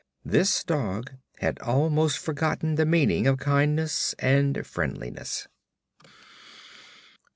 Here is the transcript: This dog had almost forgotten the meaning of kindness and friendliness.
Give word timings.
This 0.25 0.63
dog 0.63 1.11
had 1.41 1.59
almost 1.59 2.17
forgotten 2.17 2.73
the 2.73 2.87
meaning 2.87 3.27
of 3.27 3.37
kindness 3.37 4.15
and 4.17 4.65
friendliness. 4.65 5.47